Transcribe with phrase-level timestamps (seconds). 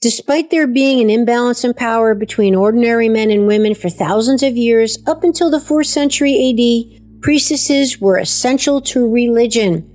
[0.00, 4.56] Despite there being an imbalance in power between ordinary men and women for thousands of
[4.56, 6.34] years, up until the 4th century
[6.94, 9.90] AD, priestesses were essential to religion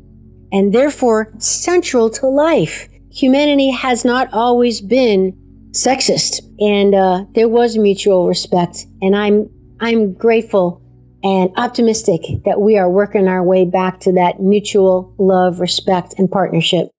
[0.51, 2.89] and therefore central to life.
[3.11, 5.37] Humanity has not always been
[5.71, 8.85] sexist, and uh, there was mutual respect.
[9.01, 9.49] And I'm
[9.79, 10.81] I'm grateful
[11.23, 16.29] and optimistic that we are working our way back to that mutual love, respect, and
[16.29, 16.92] partnership.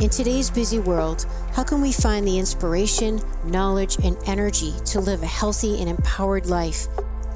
[0.00, 5.24] In today's busy world, how can we find the inspiration, knowledge, and energy to live
[5.24, 6.86] a healthy and empowered life?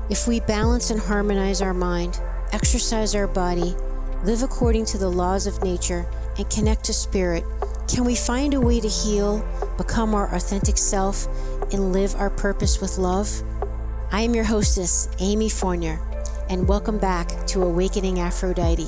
[0.08, 2.20] If we balance and harmonize our mind,
[2.52, 3.74] exercise our body,
[4.22, 6.06] live according to the laws of nature,
[6.38, 7.42] and connect to spirit,
[7.88, 9.44] can we find a way to heal,
[9.76, 11.26] become our authentic self,
[11.72, 13.28] and live our purpose with love?
[14.12, 15.98] I am your hostess, Amy Fournier,
[16.48, 18.86] and welcome back to Awakening Aphrodite.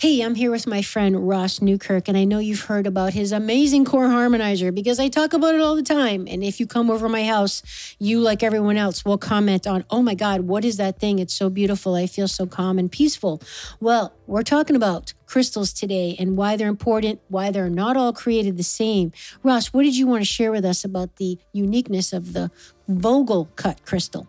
[0.00, 3.32] Hey, I'm here with my friend Ross Newkirk, and I know you've heard about his
[3.32, 6.28] amazing core harmonizer because I talk about it all the time.
[6.28, 7.64] And if you come over my house,
[7.98, 11.18] you, like everyone else, will comment on, oh my God, what is that thing?
[11.18, 11.96] It's so beautiful.
[11.96, 13.42] I feel so calm and peaceful.
[13.80, 18.56] Well, we're talking about crystals today and why they're important, why they're not all created
[18.56, 19.10] the same.
[19.42, 22.52] Ross, what did you want to share with us about the uniqueness of the
[22.86, 24.28] Vogel cut crystal?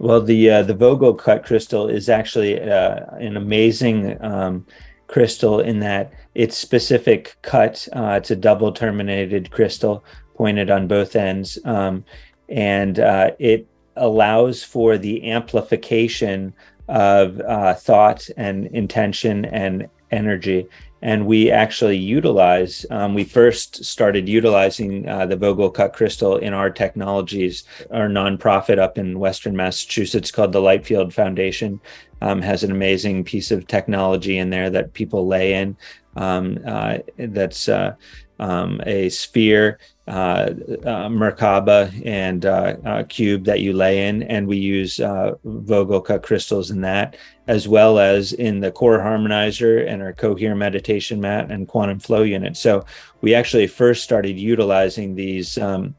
[0.00, 4.66] Well, the uh, the Vogel cut crystal is actually uh, an amazing um,
[5.14, 11.14] crystal in that its specific cut, uh, it's a double terminated crystal pointed on both
[11.14, 11.56] ends.
[11.64, 12.04] Um,
[12.48, 16.52] and uh, it allows for the amplification
[16.88, 20.66] of uh, thought and intention and energy.
[21.04, 26.54] And we actually utilize, um, we first started utilizing uh, the Vogel cut crystal in
[26.54, 27.64] our technologies.
[27.90, 31.78] Our nonprofit up in Western Massachusetts called the Lightfield Foundation
[32.22, 35.76] um, has an amazing piece of technology in there that people lay in.
[36.16, 37.96] Um, uh, that's uh,
[38.38, 44.56] um, a sphere, uh, uh Merkaba, and uh, cube that you lay in, and we
[44.56, 44.96] use
[45.44, 47.16] Vogel cut crystals in that,
[47.46, 52.22] as well as in the core harmonizer and our Cohere meditation mat and quantum flow
[52.22, 52.56] unit.
[52.56, 52.84] So
[53.20, 55.58] we actually first started utilizing these.
[55.58, 55.94] Um,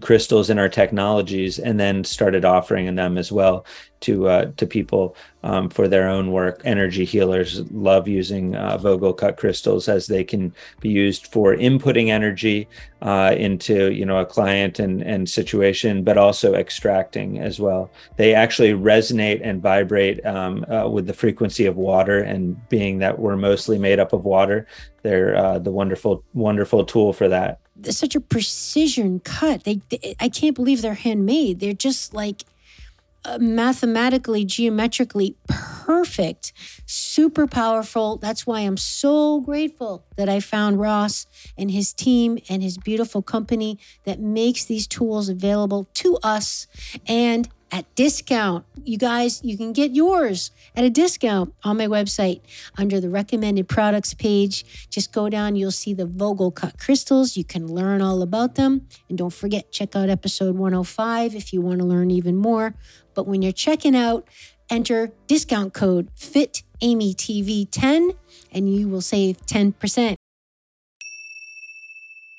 [0.00, 3.64] crystals in our technologies and then started offering them as well
[4.00, 6.60] to uh, to people um, for their own work.
[6.64, 12.08] Energy healers love using uh, Vogel cut crystals as they can be used for inputting
[12.08, 12.68] energy
[13.00, 17.90] uh, into you know a client and and situation, but also extracting as well.
[18.16, 23.18] They actually resonate and vibrate um, uh, with the frequency of water, and being that
[23.18, 24.66] we're mostly made up of water,
[25.02, 27.60] they're uh, the wonderful wonderful tool for that.
[27.84, 29.64] Such a precision cut.
[29.64, 31.60] They, they I can't believe they're handmade.
[31.60, 32.44] They're just like
[33.26, 36.52] uh, mathematically, geometrically perfect,
[36.86, 38.16] super powerful.
[38.18, 41.26] That's why I'm so grateful that I found Ross
[41.58, 46.68] and his team and his beautiful company that makes these tools available to us
[47.06, 48.64] and at discount.
[48.84, 52.40] You guys, you can get yours at a discount on my website
[52.78, 54.88] under the recommended products page.
[54.88, 57.36] Just go down, you'll see the Vogel cut crystals.
[57.36, 58.86] You can learn all about them.
[59.08, 62.74] And don't forget, check out episode 105 if you want to learn even more
[63.16, 64.28] but when you're checking out,
[64.70, 68.14] enter discount code FITAMYTV10
[68.52, 70.15] and you will save 10%.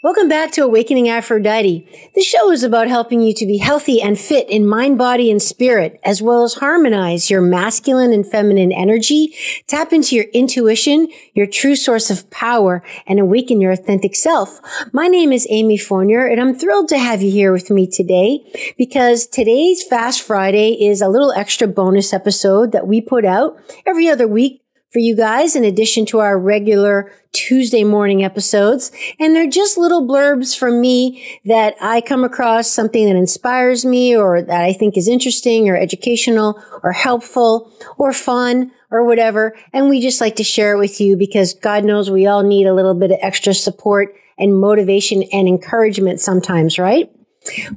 [0.08, 1.86] Welcome back to Awakening Aphrodite.
[2.16, 5.42] This show is about helping you to be healthy and fit in mind, body, and
[5.42, 9.36] spirit, as well as harmonize your masculine and feminine energy,
[9.68, 14.62] tap into your intuition, your true source of power, and awaken your authentic self.
[14.94, 18.40] My name is Amy Fournier, and I'm thrilled to have you here with me today
[18.78, 24.08] because today's Fast Friday is a little extra bonus episode that we put out every
[24.08, 24.64] other week
[24.98, 28.92] for you guys in addition to our regular Tuesday morning episodes.
[29.20, 34.18] And they're just little blurbs from me that I come across something that inspires me
[34.18, 39.56] or that I think is interesting or educational or helpful or fun or whatever.
[39.72, 42.66] And we just like to share it with you because God knows we all need
[42.66, 47.12] a little bit of extra support and motivation and encouragement sometimes, right?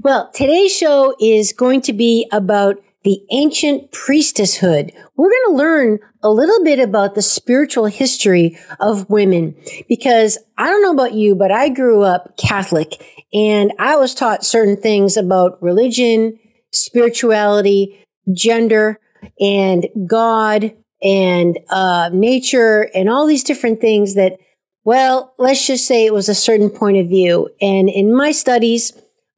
[0.01, 4.93] Well, today's show is going to be about the ancient priestesshood.
[5.17, 9.55] We're going to learn a little bit about the spiritual history of women
[9.89, 14.45] because I don't know about you, but I grew up Catholic and I was taught
[14.45, 16.39] certain things about religion,
[16.73, 18.99] spirituality, gender,
[19.41, 24.39] and God and uh, nature and all these different things that,
[24.85, 27.49] well, let's just say it was a certain point of view.
[27.63, 28.93] And in my studies,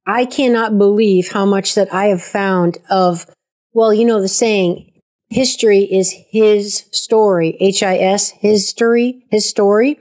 [0.04, 3.26] I cannot believe how much that I have found of
[3.72, 4.92] well, you know the saying,
[5.30, 9.98] history is his story, H I S, history, his story.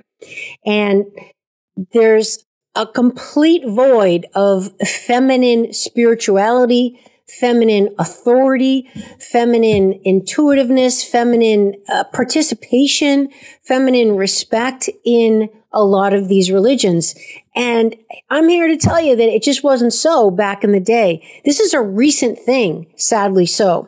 [0.65, 1.06] And
[1.94, 2.45] there's
[2.75, 8.89] a complete void of feminine spirituality, feminine authority,
[9.19, 13.29] feminine intuitiveness, feminine uh, participation,
[13.62, 17.15] feminine respect in a lot of these religions.
[17.56, 17.95] And
[18.29, 21.25] I'm here to tell you that it just wasn't so back in the day.
[21.45, 23.88] This is a recent thing, sadly so.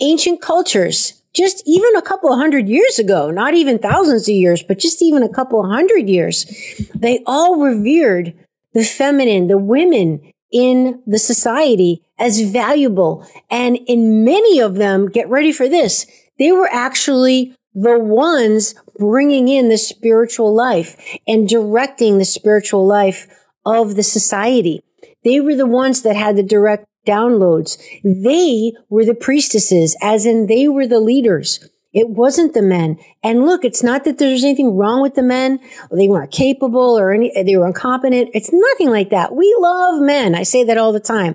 [0.00, 4.78] Ancient cultures, just even a couple hundred years ago, not even thousands of years, but
[4.78, 6.46] just even a couple hundred years,
[6.94, 8.34] they all revered
[8.72, 13.26] the feminine, the women in the society as valuable.
[13.50, 16.06] And in many of them, get ready for this,
[16.38, 20.96] they were actually the ones bringing in the spiritual life
[21.26, 23.26] and directing the spiritual life
[23.64, 24.82] of the society.
[25.24, 27.78] They were the ones that had the direct downloads.
[28.04, 31.68] They were the priestesses, as in they were the leaders.
[31.92, 32.98] It wasn't the men.
[33.22, 35.58] And look, it's not that there's anything wrong with the men,
[35.90, 38.30] they weren't capable or any, they were incompetent.
[38.32, 39.34] It's nothing like that.
[39.34, 40.34] We love men.
[40.34, 41.34] I say that all the time.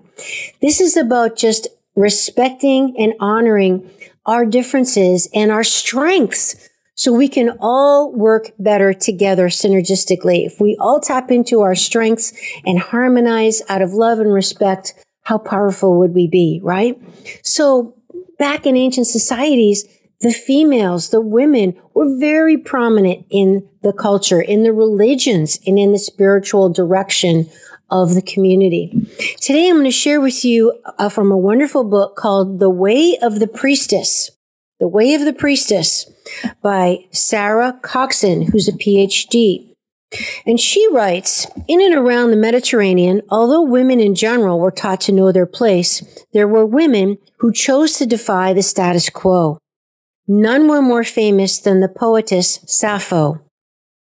[0.62, 3.89] This is about just respecting and honoring
[4.25, 10.45] our differences and our strengths so we can all work better together synergistically.
[10.45, 12.33] If we all tap into our strengths
[12.66, 14.94] and harmonize out of love and respect,
[15.24, 16.98] how powerful would we be, right?
[17.44, 17.95] So
[18.39, 19.86] back in ancient societies,
[20.22, 25.92] the females, the women were very prominent in the culture, in the religions, and in
[25.92, 27.50] the spiritual direction
[27.90, 29.08] of the community.
[29.42, 33.18] Today, I'm going to share with you uh, from a wonderful book called The Way
[33.22, 34.32] of the Priestess.
[34.80, 36.12] The Way of the Priestess
[36.62, 39.72] by Sarah Coxon, who's a PhD.
[40.46, 45.12] And she writes In and around the Mediterranean, although women in general were taught to
[45.12, 49.60] know their place, there were women who chose to defy the status quo.
[50.28, 53.44] None were more famous than the poetess Sappho.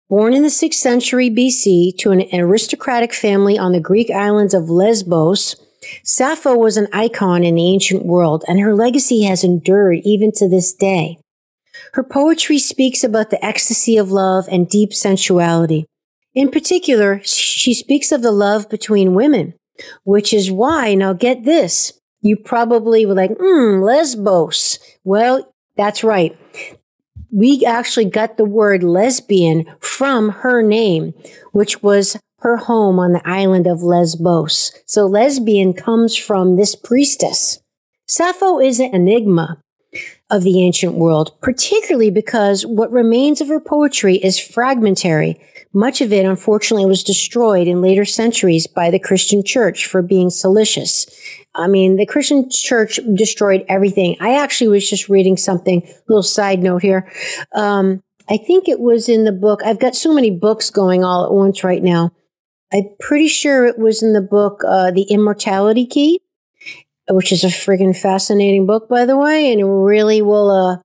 [0.09, 4.67] Born in the 6th century BC to an aristocratic family on the Greek islands of
[4.67, 5.55] Lesbos,
[6.03, 10.49] Sappho was an icon in the ancient world, and her legacy has endured even to
[10.49, 11.19] this day.
[11.93, 15.85] Her poetry speaks about the ecstasy of love and deep sensuality.
[16.33, 19.53] In particular, she speaks of the love between women,
[20.05, 24.79] which is why, now get this, you probably were like, hmm, Lesbos.
[25.03, 26.35] Well, that's right.
[27.31, 31.13] We actually got the word lesbian from her name,
[31.51, 34.71] which was her home on the island of Lesbos.
[34.85, 37.59] So lesbian comes from this priestess.
[38.07, 39.61] Sappho is an enigma
[40.29, 45.39] of the ancient world, particularly because what remains of her poetry is fragmentary.
[45.73, 50.29] Much of it, unfortunately, was destroyed in later centuries by the Christian church for being
[50.29, 51.08] salacious.
[51.55, 54.15] I mean, the Christian church destroyed everything.
[54.19, 57.11] I actually was just reading something, little side note here.
[57.55, 59.61] Um, I think it was in the book.
[59.63, 62.11] I've got so many books going all at once right now.
[62.71, 66.21] I'm pretty sure it was in the book, uh, The Immortality Key,
[67.09, 70.77] which is a friggin' fascinating book, by the way, and it really will, uh,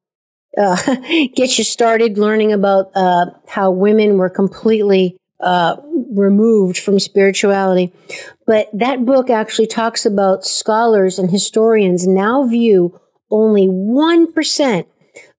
[0.57, 0.77] uh,
[1.35, 5.77] get you started learning about uh, how women were completely uh,
[6.13, 7.93] removed from spirituality.
[8.47, 13.01] But that book actually talks about scholars and historians now view
[13.31, 14.87] only 1%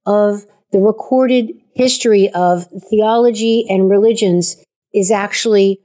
[0.06, 4.58] of the recorded history of theology and religions
[4.94, 5.80] is actually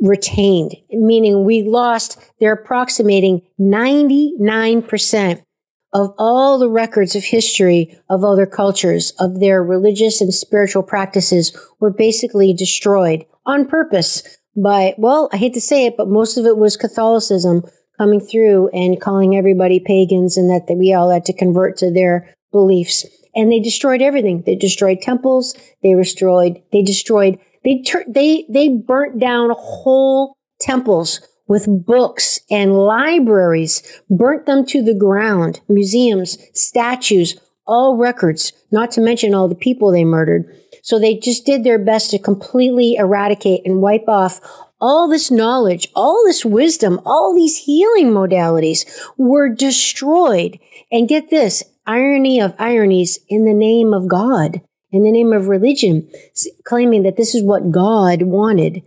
[0.00, 5.42] retained, meaning we lost, they're approximating 99%
[5.92, 11.56] of all the records of history of other cultures, of their religious and spiritual practices
[11.80, 16.46] were basically destroyed on purpose by, well, I hate to say it, but most of
[16.46, 17.62] it was Catholicism
[17.98, 22.34] coming through and calling everybody pagans and that we all had to convert to their
[22.50, 23.06] beliefs.
[23.34, 24.42] And they destroyed everything.
[24.44, 25.54] They destroyed temples.
[25.82, 32.74] They destroyed, they destroyed, they, tur- they, they burnt down whole temples with books and
[32.74, 39.54] libraries, burnt them to the ground, museums, statues, all records, not to mention all the
[39.54, 40.44] people they murdered.
[40.82, 44.40] So they just did their best to completely eradicate and wipe off
[44.80, 50.58] all this knowledge, all this wisdom, all these healing modalities were destroyed.
[50.92, 54.60] And get this irony of ironies in the name of God,
[54.90, 56.10] in the name of religion,
[56.64, 58.82] claiming that this is what God wanted.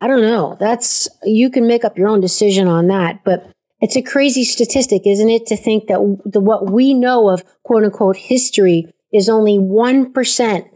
[0.00, 0.56] I don't know.
[0.58, 5.02] That's, you can make up your own decision on that, but it's a crazy statistic,
[5.06, 5.46] isn't it?
[5.46, 10.69] To think that the, what we know of quote unquote history is only 1%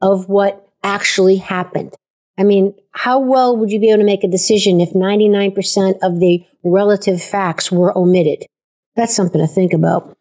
[0.00, 1.94] of what actually happened.
[2.38, 6.20] I mean, how well would you be able to make a decision if 99% of
[6.20, 8.46] the relative facts were omitted?
[8.94, 10.16] That's something to think about.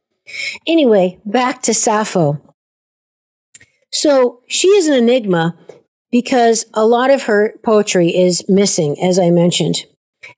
[0.66, 2.42] Anyway, back to Sappho.
[3.92, 5.56] So she is an enigma
[6.12, 9.86] because a lot of her poetry is missing, as I mentioned.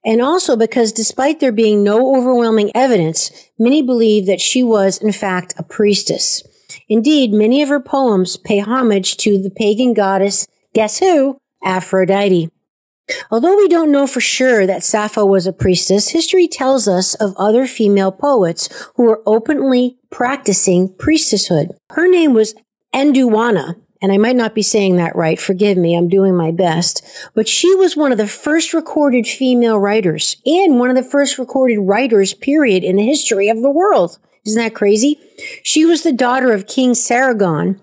[0.04, 5.12] And also because despite there being no overwhelming evidence, many believe that she was, in
[5.12, 6.42] fact, a priestess.
[6.90, 11.38] Indeed, many of her poems pay homage to the pagan goddess, guess who?
[11.64, 12.50] Aphrodite.
[13.30, 17.34] Although we don't know for sure that Sappho was a priestess, history tells us of
[17.36, 21.76] other female poets who were openly practicing priestesshood.
[21.90, 22.54] Her name was
[22.92, 25.38] Enduwana, and I might not be saying that right.
[25.38, 25.96] Forgive me.
[25.96, 27.04] I'm doing my best.
[27.34, 31.38] But she was one of the first recorded female writers and one of the first
[31.38, 34.18] recorded writers, period, in the history of the world.
[34.46, 35.18] Isn't that crazy?
[35.62, 37.80] She was the daughter of King Sargon,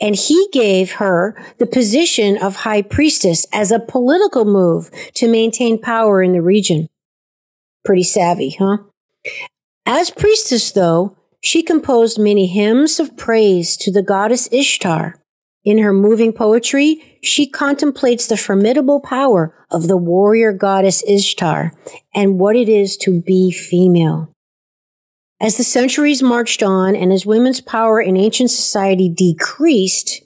[0.00, 5.80] and he gave her the position of high priestess as a political move to maintain
[5.80, 6.88] power in the region.
[7.84, 8.78] Pretty savvy, huh?
[9.86, 15.16] As priestess, though, she composed many hymns of praise to the goddess Ishtar.
[15.64, 21.72] In her moving poetry, she contemplates the formidable power of the warrior goddess Ishtar
[22.14, 24.34] and what it is to be female.
[25.40, 30.22] As the centuries marched on and as women's power in ancient society decreased,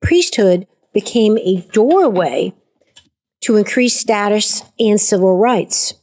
[0.00, 2.54] priesthood became a doorway
[3.42, 5.94] to increase status and civil rights.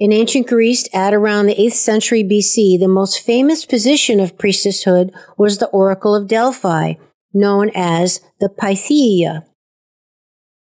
[0.00, 5.12] In ancient Greece, at around the 8th century BC, the most famous position of priestesshood
[5.38, 6.94] was the Oracle of Delphi,
[7.32, 9.44] known as the Pythia.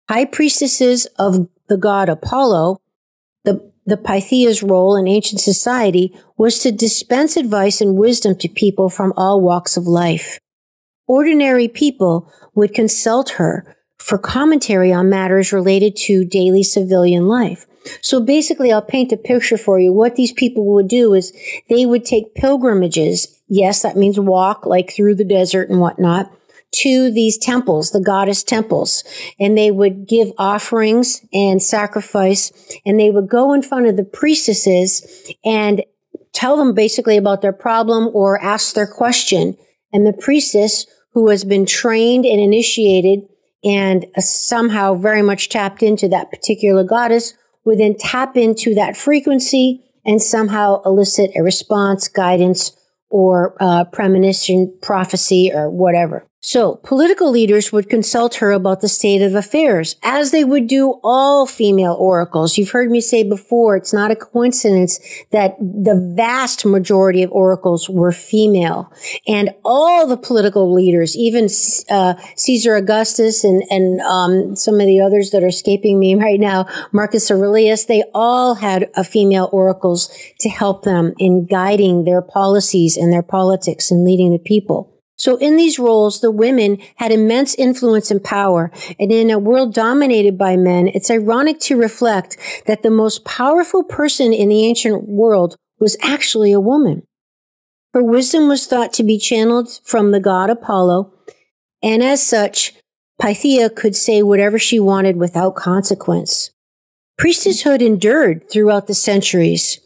[0.08, 2.80] High priestesses of the god Apollo,
[3.86, 9.14] the Pythia's role in ancient society was to dispense advice and wisdom to people from
[9.16, 10.40] all walks of life.
[11.08, 17.66] Ordinary people would consult her for commentary on matters related to daily civilian life.
[18.02, 19.94] So basically, I'll paint a picture for you.
[19.94, 21.32] What these people would do is
[21.70, 23.42] they would take pilgrimages.
[23.48, 26.32] Yes, that means walk like through the desert and whatnot
[26.76, 29.04] to these temples, the goddess temples,
[29.40, 32.52] and they would give offerings and sacrifice,
[32.86, 35.84] and they would go in front of the priestesses and
[36.34, 39.56] tell them basically about their problem or ask their question.
[39.94, 43.22] And the priestess, who has been trained and initiated
[43.64, 49.82] and somehow very much tapped into that particular goddess, would then tap into that frequency
[50.06, 52.78] and somehow elicit a response, guidance,
[53.10, 56.28] or uh, premonition, prophecy, or whatever.
[56.46, 61.00] So political leaders would consult her about the state of affairs, as they would do
[61.04, 62.56] all female oracles.
[62.56, 65.00] You've heard me say before, it's not a coincidence
[65.32, 68.94] that the vast majority of oracles were female.
[69.28, 71.50] And all the political leaders, even
[71.90, 76.40] uh, Caesar Augustus and, and um, some of the others that are escaping me right
[76.40, 82.22] now, Marcus Aurelius, they all had a female oracles to help them in guiding their
[82.22, 84.95] policies and their politics and leading the people.
[85.26, 88.72] So in these roles, the women had immense influence and power.
[89.00, 93.84] And in a world dominated by men, it's ironic to reflect that the most powerful
[93.84, 97.08] person in the ancient world was actually a woman.
[97.92, 101.12] Her wisdom was thought to be channeled from the god Apollo.
[101.82, 102.76] And as such,
[103.20, 106.52] Pythia could say whatever she wanted without consequence.
[107.20, 109.80] Priestesshood endured throughout the centuries.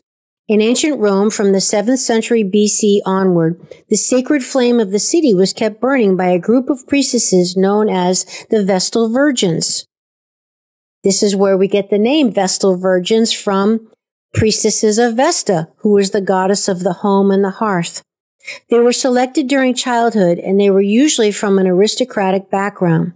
[0.49, 5.31] In ancient Rome, from the 7th century BC onward, the sacred flame of the city
[5.31, 9.85] was kept burning by a group of priestesses known as the Vestal Virgins.
[11.03, 13.91] This is where we get the name Vestal Virgins from
[14.33, 18.01] priestesses of Vesta, who was the goddess of the home and the hearth.
[18.71, 23.13] They were selected during childhood and they were usually from an aristocratic background.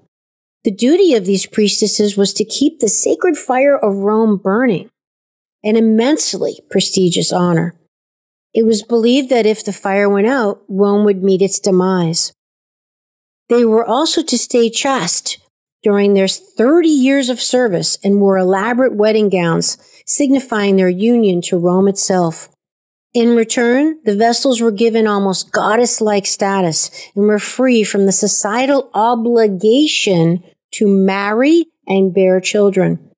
[0.63, 4.92] The duty of these priestesses was to keep the sacred fire of Rome burning
[5.63, 7.75] an immensely prestigious honor.
[8.53, 12.34] It was believed that if the fire went out, Rome would meet its demise.
[13.50, 15.39] They were also to stay chaste
[15.82, 21.58] during their 30 years of service and wore elaborate wedding gowns, signifying their union to
[21.58, 22.50] Rome itself.
[23.13, 28.12] In return, the Vestals were given almost goddess like status and were free from the
[28.12, 33.12] societal obligation to marry and bear children.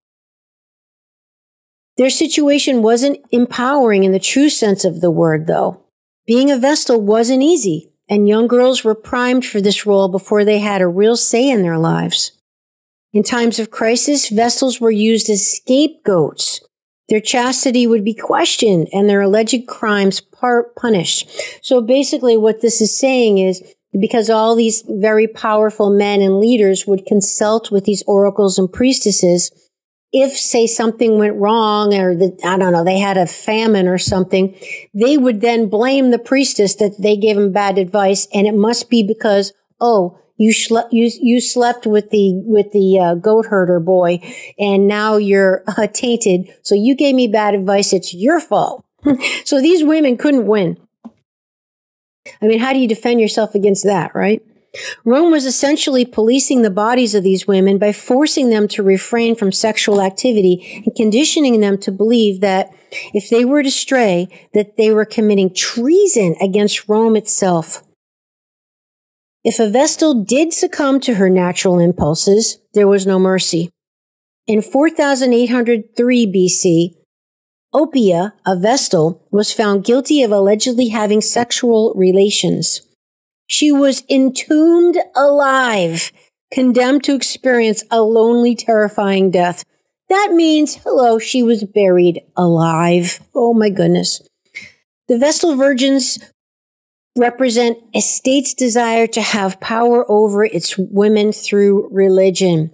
[1.98, 5.82] Their situation wasn't empowering in the true sense of the word, though.
[6.26, 10.60] Being a Vestal wasn't easy, and young girls were primed for this role before they
[10.60, 12.32] had a real say in their lives.
[13.14, 16.60] In times of crisis, Vestals were used as scapegoats.
[17.08, 21.30] Their chastity would be questioned and their alleged crimes par- punished.
[21.62, 23.64] So basically, what this is saying is
[23.98, 29.52] because all these very powerful men and leaders would consult with these oracles and priestesses,
[30.18, 33.98] if say something went wrong or the, I don't know, they had a famine or
[33.98, 34.58] something,
[34.94, 38.26] they would then blame the priestess that they gave them bad advice.
[38.34, 43.00] And it must be because, oh, you slept you you slept with the with the
[43.00, 44.20] uh, goat herder boy,
[44.60, 46.50] and now you're uh, tainted.
[46.62, 47.94] So you gave me bad advice.
[47.94, 48.84] It's your fault.
[49.46, 50.78] so these women couldn't win.
[52.42, 54.42] I mean, how do you defend yourself against that, right?
[55.04, 59.52] Rome was essentially policing the bodies of these women by forcing them to refrain from
[59.52, 62.72] sexual activity and conditioning them to believe that
[63.14, 67.84] if they were to stray, that they were committing treason against Rome itself.
[69.44, 73.70] If a Vestal did succumb to her natural impulses, there was no mercy.
[74.48, 76.96] In 4803 BC,
[77.74, 82.82] Oppia, a Vestal, was found guilty of allegedly having sexual relations.
[83.48, 86.12] She was entombed alive,
[86.52, 89.64] condemned to experience a lonely, terrifying death.
[90.10, 93.20] That means, hello, she was buried alive.
[93.34, 94.22] Oh my goodness.
[95.08, 96.20] The Vestal Virgins
[97.18, 102.72] represent a state's desire to have power over its women through religion.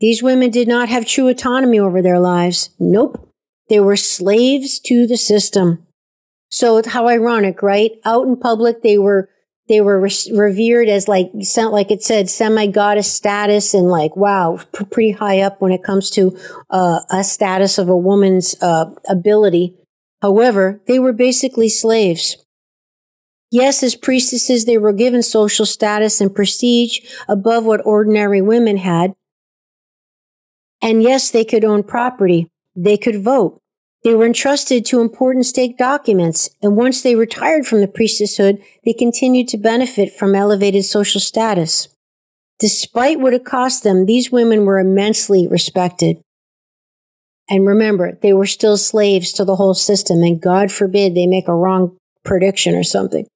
[0.00, 2.70] These women did not have true autonomy over their lives.
[2.78, 3.32] Nope.
[3.68, 5.86] They were slaves to the system.
[6.50, 7.92] So how ironic, right?
[8.04, 9.30] Out in public, they were
[9.68, 14.58] they were re- revered as like like it said semi goddess status and like wow
[14.76, 16.36] p- pretty high up when it comes to
[16.70, 19.74] uh, a status of a woman's uh, ability.
[20.22, 22.36] However they were basically slaves.
[23.50, 29.14] Yes as priestesses they were given social status and prestige above what ordinary women had.
[30.82, 32.50] And yes they could own property.
[32.76, 33.60] They could vote
[34.04, 38.92] they were entrusted to important state documents, and once they retired from the priestesshood, they
[38.92, 41.88] continued to benefit from elevated social status.
[42.58, 46.20] Despite what it cost them, these women were immensely respected.
[47.48, 51.48] And remember, they were still slaves to the whole system, and God forbid they make
[51.48, 53.26] a wrong prediction or something.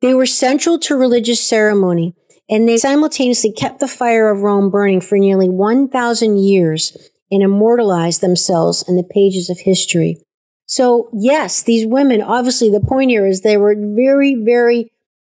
[0.00, 2.14] They were central to religious ceremony,
[2.48, 6.96] and they simultaneously kept the fire of Rome burning for nearly 1,000 years
[7.30, 10.18] and immortalize themselves in the pages of history.
[10.66, 14.92] So, yes, these women, obviously, the point here is they were very, very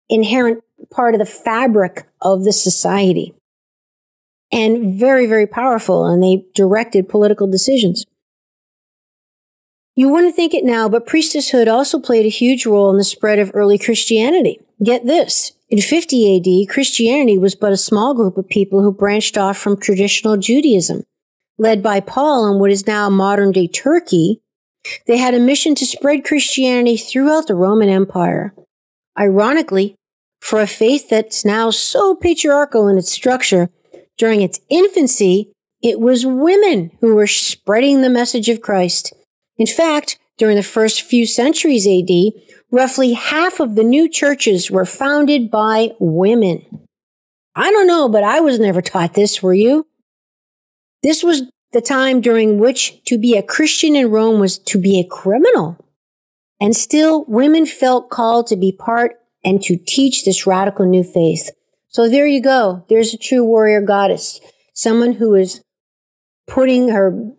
[0.09, 3.33] inherent part of the fabric of the society
[4.51, 8.05] and very, very powerful, and they directed political decisions.
[9.95, 13.39] You wouldn't think it now, but priestesshood also played a huge role in the spread
[13.39, 14.59] of early Christianity.
[14.83, 15.53] Get this.
[15.69, 19.77] In 50 AD, Christianity was but a small group of people who branched off from
[19.79, 21.03] traditional Judaism
[21.57, 24.41] led by Paul in what is now modern day Turkey,
[25.07, 28.53] they had a mission to spread Christianity throughout the Roman Empire.
[29.19, 29.95] Ironically,
[30.39, 33.69] for a faith that's now so patriarchal in its structure,
[34.17, 39.13] during its infancy, it was women who were spreading the message of Christ.
[39.57, 42.09] In fact, during the first few centuries AD,
[42.71, 46.87] roughly half of the new churches were founded by women.
[47.55, 49.87] I don't know, but I was never taught this, were you?
[51.03, 54.99] This was the time during which to be a Christian in Rome was to be
[54.99, 55.77] a criminal.
[56.59, 61.49] And still, women felt called to be part and to teach this radical new faith.
[61.87, 62.85] So there you go.
[62.87, 64.39] There's a true warrior goddess,
[64.73, 65.63] someone who is
[66.47, 67.31] putting her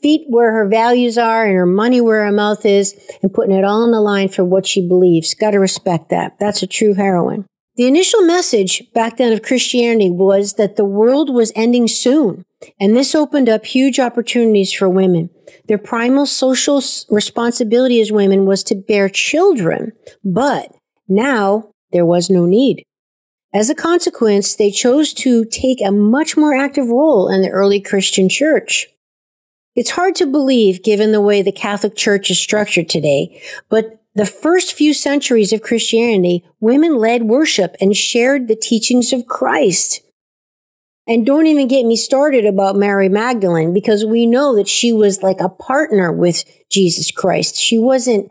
[0.00, 3.64] feet where her values are and her money where her mouth is and putting it
[3.64, 5.34] all on the line for what she believes.
[5.34, 6.38] Got to respect that.
[6.38, 7.46] That's a true heroine.
[7.80, 12.44] The initial message back then of Christianity was that the world was ending soon,
[12.78, 15.30] and this opened up huge opportunities for women.
[15.66, 20.76] Their primal social responsibility as women was to bear children, but
[21.08, 22.84] now there was no need.
[23.54, 27.80] As a consequence, they chose to take a much more active role in the early
[27.80, 28.88] Christian church.
[29.74, 33.40] It's hard to believe given the way the Catholic Church is structured today,
[33.70, 39.26] but the first few centuries of Christianity, women led worship and shared the teachings of
[39.26, 40.00] Christ.
[41.06, 45.22] And don't even get me started about Mary Magdalene because we know that she was
[45.22, 47.56] like a partner with Jesus Christ.
[47.56, 48.30] She wasn't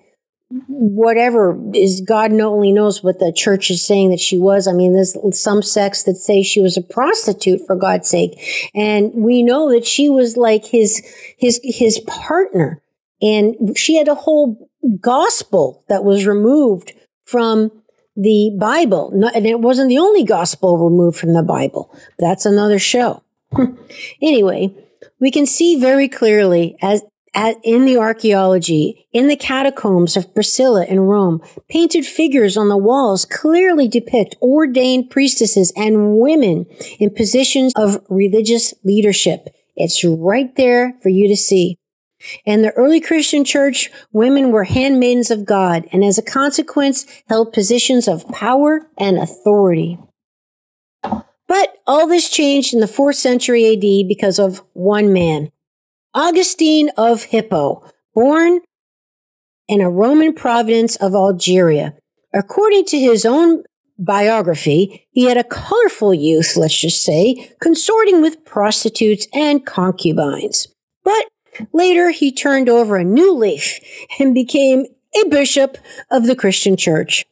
[0.68, 4.68] whatever is God only knows what the church is saying that she was.
[4.68, 8.72] I mean, there's some sects that say she was a prostitute for God's sake.
[8.74, 11.04] And we know that she was like his,
[11.38, 12.82] his, his partner.
[13.22, 14.68] And she had a whole
[15.02, 17.72] gospel that was removed from
[18.15, 19.12] the Bible.
[19.34, 21.96] And it wasn't the only gospel removed from the Bible.
[22.18, 23.24] That's another show.
[24.22, 24.74] anyway,
[25.20, 30.86] we can see very clearly as, as in the archaeology, in the catacombs of Priscilla
[30.86, 36.65] in Rome, painted figures on the walls clearly depict ordained priestesses and women
[37.00, 39.50] in positions of religious leadership.
[39.76, 41.78] It's right there for you to see.
[42.45, 47.53] In the early Christian church, women were handmaidens of God and as a consequence held
[47.53, 49.97] positions of power and authority.
[51.01, 55.51] But all this changed in the 4th century AD because of one man,
[56.13, 58.62] Augustine of Hippo, born
[59.67, 61.95] in a Roman province of Algeria.
[62.34, 63.63] According to his own
[63.97, 70.67] biography, he had a colorful youth, let's just say, consorting with prostitutes and concubines.
[71.03, 71.25] But
[71.74, 73.80] later he turned over a new leaf
[74.19, 75.78] and became a bishop
[76.12, 77.26] of the Christian church.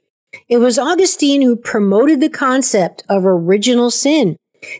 [0.49, 4.37] It was Augustine who promoted the concept of original sin,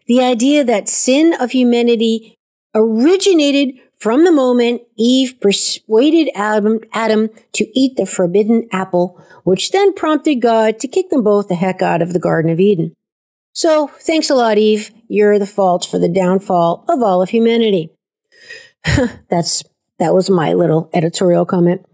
[0.08, 2.36] the idea that sin of humanity
[2.76, 9.94] originated from the moment Eve persuaded Adam, Adam, to eat the forbidden apple, which then
[9.94, 12.94] prompted God to kick them both the heck out of the Garden of Eden.
[13.54, 14.92] So, thanks a lot, Eve.
[15.08, 17.92] You're the fault for the downfall of all of humanity.
[19.30, 19.63] That's
[20.00, 21.86] that was my little editorial comment.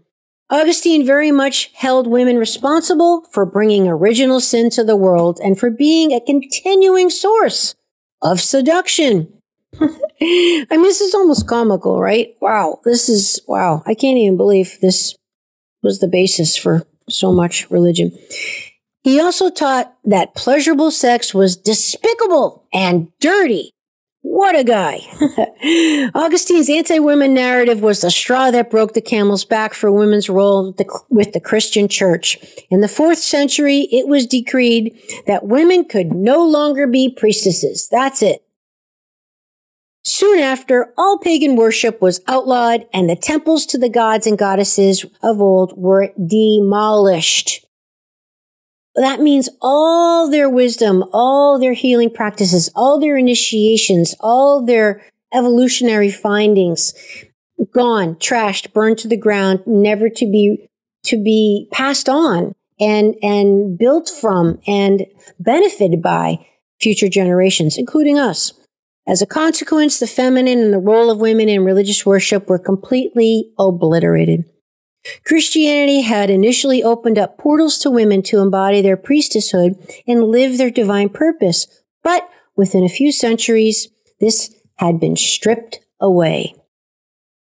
[0.50, 5.70] Augustine very much held women responsible for bringing original sin to the world and for
[5.70, 7.74] being a continuing source
[8.20, 9.32] of seduction.
[9.80, 12.34] I mean, this is almost comical, right?
[12.40, 13.82] Wow, this is wow.
[13.86, 15.16] I can't even believe this
[15.82, 18.16] was the basis for so much religion.
[19.02, 23.73] He also taught that pleasurable sex was despicable and dirty.
[24.26, 25.00] What a guy.
[26.14, 30.68] Augustine's anti women narrative was the straw that broke the camel's back for women's role
[30.68, 32.38] with the, with the Christian church.
[32.70, 37.86] In the fourth century, it was decreed that women could no longer be priestesses.
[37.90, 38.42] That's it.
[40.04, 45.04] Soon after, all pagan worship was outlawed and the temples to the gods and goddesses
[45.22, 47.63] of old were demolished.
[48.96, 55.02] That means all their wisdom, all their healing practices, all their initiations, all their
[55.32, 56.94] evolutionary findings
[57.72, 60.68] gone, trashed, burned to the ground, never to be
[61.04, 65.06] to be passed on and and built from and
[65.38, 66.46] benefited by
[66.80, 68.52] future generations, including us.
[69.06, 73.52] As a consequence, the feminine and the role of women in religious worship were completely
[73.58, 74.44] obliterated.
[75.24, 80.70] Christianity had initially opened up portals to women to embody their priestesshood and live their
[80.70, 81.66] divine purpose,
[82.02, 83.88] but within a few centuries,
[84.20, 86.54] this had been stripped away.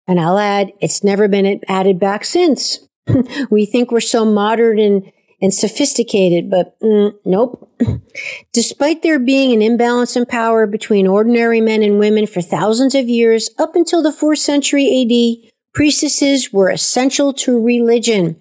[0.06, 2.80] And I'll add, it's never been added back since.
[3.50, 5.12] we think we're so modern and
[5.42, 7.68] and sophisticated, but mm, nope.
[8.52, 13.08] Despite there being an imbalance in power between ordinary men and women for thousands of
[13.08, 18.36] years, up until the 4th century AD, priestesses were essential to religion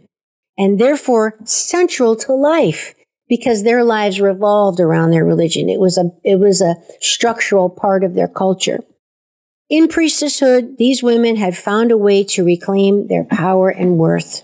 [0.58, 2.94] and therefore central to life
[3.28, 5.70] because their lives revolved around their religion.
[5.70, 8.80] It was a, it was a structural part of their culture.
[9.70, 14.44] In priestesshood, these women had found a way to reclaim their power and worth.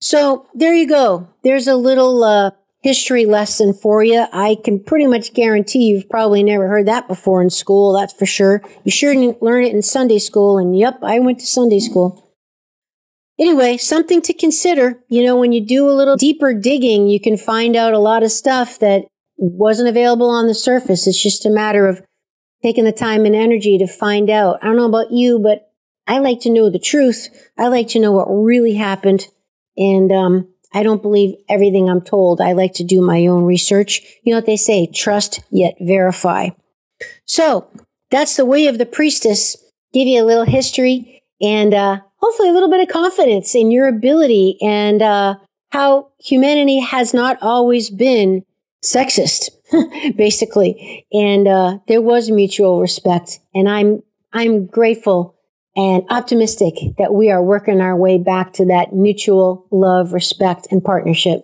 [0.00, 1.28] So there you go.
[1.44, 2.50] There's a little uh,
[2.84, 4.26] history lesson for you.
[4.30, 7.94] I can pretty much guarantee you've probably never heard that before in school.
[7.94, 8.62] That's for sure.
[8.84, 10.58] You sure didn't learn it in Sunday school.
[10.58, 12.30] And yep, I went to Sunday school.
[13.40, 15.02] Anyway, something to consider.
[15.08, 18.22] You know, when you do a little deeper digging, you can find out a lot
[18.22, 19.06] of stuff that
[19.38, 21.06] wasn't available on the surface.
[21.06, 22.02] It's just a matter of
[22.62, 24.58] taking the time and energy to find out.
[24.60, 25.70] I don't know about you, but
[26.06, 27.28] I like to know the truth.
[27.56, 29.28] I like to know what really happened
[29.74, 32.40] and um, I don't believe everything I'm told.
[32.40, 34.02] I like to do my own research.
[34.24, 36.50] You know what they say trust yet verify.
[37.24, 37.68] So
[38.10, 39.56] that's the way of the priestess.
[39.92, 43.86] Give you a little history and uh, hopefully a little bit of confidence in your
[43.86, 45.36] ability and uh,
[45.70, 48.44] how humanity has not always been
[48.82, 49.50] sexist,
[50.16, 51.06] basically.
[51.12, 53.38] And uh, there was mutual respect.
[53.54, 55.36] And I'm I'm grateful
[55.76, 60.84] and optimistic that we are working our way back to that mutual love, respect, and
[60.84, 61.42] partnership.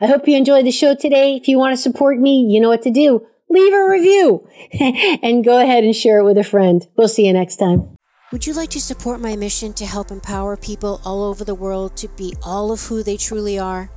[0.00, 1.36] I hope you enjoyed the show today.
[1.36, 3.26] If you want to support me, you know what to do.
[3.48, 4.46] Leave a review
[5.22, 6.86] and go ahead and share it with a friend.
[6.96, 7.96] We'll see you next time.
[8.30, 11.96] Would you like to support my mission to help empower people all over the world
[11.96, 13.90] to be all of who they truly are?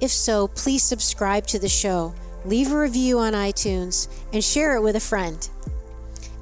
[0.00, 2.12] If so, please subscribe to the show,
[2.44, 5.48] leave a review on iTunes, and share it with a friend.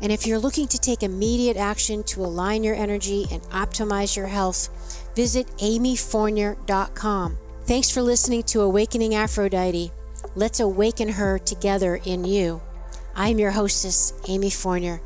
[0.02, 4.28] And if you're looking to take immediate action to align your energy and optimize your
[4.28, 7.38] health, visit amyfournier.com.
[7.64, 9.92] Thanks for listening to Awakening Aphrodite.
[10.34, 12.62] Let's awaken her together in you.
[13.14, 15.00] I'm your hostess, Amy Fournier,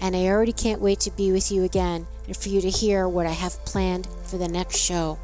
[0.00, 3.08] and I already can't wait to be with you again and for you to hear
[3.08, 5.18] what I have planned for the next show.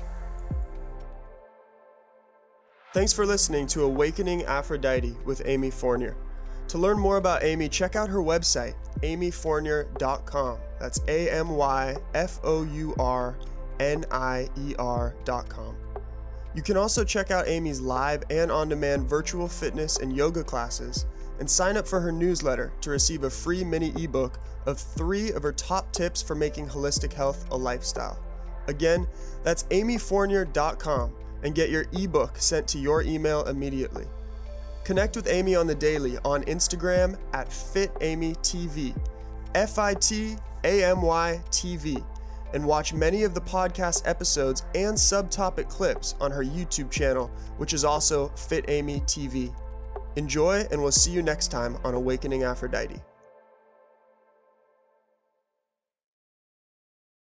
[2.93, 6.17] Thanks for listening to Awakening Aphrodite with Amy Fournier.
[6.69, 10.59] To learn more about Amy, check out her website, amyfournier.com.
[10.81, 13.37] That's A M Y F O U R
[13.81, 15.77] N I E R.com.
[16.55, 21.05] You can also check out Amy's live and on demand virtual fitness and yoga classes
[21.39, 25.43] and sign up for her newsletter to receive a free mini ebook of three of
[25.43, 28.19] her top tips for making holistic health a lifestyle.
[28.69, 29.07] Again,
[29.45, 34.07] that's amyfournier.com and get your ebook sent to your email immediately.
[34.87, 38.97] Connect with Amy on the daily on Instagram at FitAmyTV,
[39.57, 42.05] F I T A M Y TV,
[42.55, 47.73] and watch many of the podcast episodes and subtopic clips on her YouTube channel, which
[47.73, 49.53] is also Fit Amy TV.
[50.15, 53.01] Enjoy, and we'll see you next time on Awakening Aphrodite.